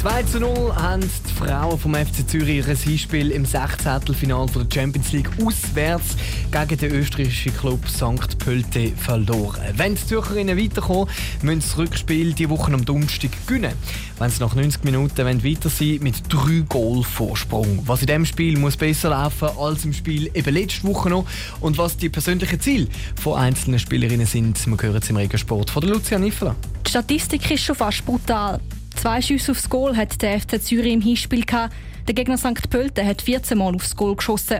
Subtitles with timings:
[0.00, 4.14] 2 zu 0 haben die Frauen vom FC Zürich ihr Hinspiel im 16.
[4.14, 6.16] Finale der Champions League auswärts
[6.52, 8.38] gegen den österreichischen Club St.
[8.38, 9.60] Pölten verloren.
[9.74, 11.08] Wenn die Zürcherinnen weiterkommen,
[11.42, 13.72] müssen sie das Rückspiel die Woche am Donnerstag gewinnen.
[14.20, 17.82] Wenn sie nach 90 Minuten weiter sein mit drei Goal Vorsprung.
[17.86, 21.26] Was in diesem Spiel muss besser laufen als im Spiel eben letzte Woche noch
[21.58, 22.86] und was die persönlichen Ziele
[23.20, 26.54] von einzelnen Spielerinnen sind, wir hören es im Regensport von der Lucia Niffer.
[26.86, 28.60] Die Statistik ist schon fast brutal.
[28.98, 31.72] Zwei Schüsse aufs Goal hat der FC Zürich im Hinspiel gehabt.
[32.08, 32.68] Der Gegner St.
[32.68, 34.58] Pölten hat 14 Mal aufs Goal geschossen.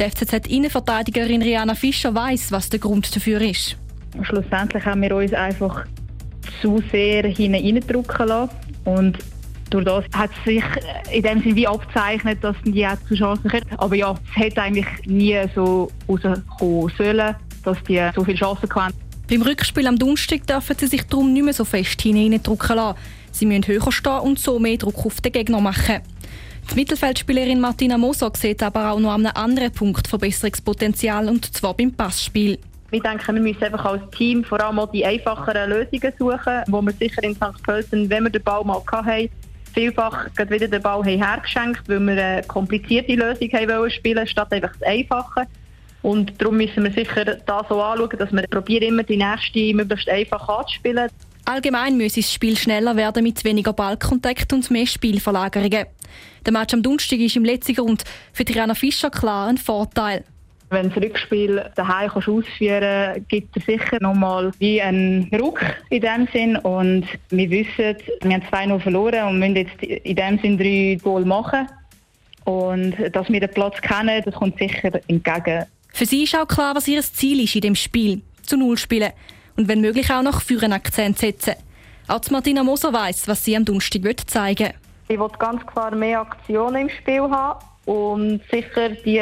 [0.00, 3.76] Der FCZ-Innenverteidigerin Rihanna Fischer weiß, was der Grund dafür ist.
[4.22, 5.86] Schlussendlich haben wir uns einfach
[6.60, 8.50] zu sehr hineindrücken lassen.
[8.84, 9.18] Und
[9.70, 10.64] durch das hat es sich
[11.12, 13.62] in dem Sinne wie abzeichnet, dass die auch zu Chancen kommen.
[13.76, 18.94] Aber ja, es hätte eigentlich nie so rauskommen sollen, dass die so viele Chancen hatten.
[19.30, 22.98] Beim Rückspiel am Donnerstag dürfen sie sich darum nicht mehr so fest hineindrücken lassen.
[23.38, 26.00] Sie müssen höher stehen und so mehr Druck auf den Gegner machen.
[26.70, 31.74] Die Mittelfeldspielerin Martina Moser sieht aber auch noch an einem anderen Punkt Verbesserungspotenzial, und zwar
[31.74, 32.58] beim Passspiel.
[32.90, 36.82] Wir denken, wir müssen einfach als Team vor allem auch die einfacheren Lösungen suchen, wo
[36.82, 37.62] wir sicher in St.
[37.62, 39.30] Pölten, wenn wir den Ball mal hatten,
[39.72, 44.88] vielfach wieder den Ball hergeschenkt weil wir eine komplizierte Lösung haben spielen statt einfach das
[44.88, 45.46] Einfache.
[46.02, 50.08] Und darum müssen wir sicher da so anschauen, dass wir probieren, immer die nächste möglichst
[50.08, 51.08] einfach anzuspielen.
[51.48, 55.86] Allgemein müsse das Spiel schneller werden mit weniger Ballkontakt und mehr Spielverlagerungen.
[56.44, 60.24] Der Match am Donnerstag ist im letzten Grund für Tirana Fischer klar ein Vorteil.
[60.68, 66.28] Wenn das Rückspiel daheim ausführen kannst, gibt es sicher nochmal wie einen Ruck in dem
[66.34, 66.56] Sinn.
[66.56, 71.24] Und wir wissen, wir haben 2-0 verloren und müssen jetzt in dem Sinn drei Goal
[71.24, 71.66] machen.
[72.44, 75.64] Und dass wir den Platz kennen, das kommt sicher entgegen.
[75.94, 78.20] Für sie ist auch klar, was ihr Ziel ist in dem Spiel.
[78.42, 79.12] Zu Null spielen
[79.58, 81.54] und wenn möglich auch noch für einen Akzent setzen.
[82.06, 84.74] Auch Martina Moser weiss, was sie am Donnerstag zeigen will.
[85.08, 89.20] Ich will ganz klar mehr Aktionen im Spiel haben und sicher die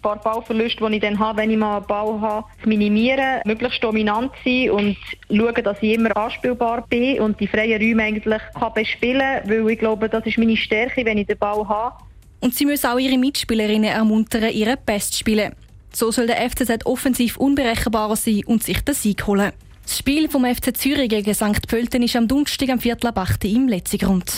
[0.00, 4.30] paar Ballverluste, die ich dann habe, wenn ich mal einen Ball habe, minimieren, möglichst dominant
[4.44, 4.96] sein und
[5.28, 9.70] schauen, dass ich immer anspielbar bin und die freien Räume eigentlich kann bespielen kann, weil
[9.70, 11.96] ich glaube, das ist meine Stärke, wenn ich den Ball habe.
[12.40, 15.52] Und sie müssen auch ihre Mitspielerinnen ermuntern, ihre Best zu spielen.
[15.96, 19.52] So soll der FCZ offensiv unberechenbarer sein und sich den Sieg holen.
[19.82, 21.66] Das Spiel vom FC Zürich gegen St.
[21.66, 24.30] Pölten ist am Donnerstag am Viertel ab 8 im Letzigrund.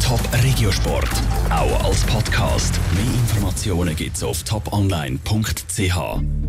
[0.00, 1.10] Top Regiosport,
[1.50, 2.78] auch als Podcast.
[2.94, 6.40] Mehr Informationen gibt's auf toponline.ch.